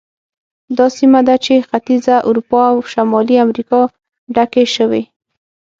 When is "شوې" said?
4.75-5.01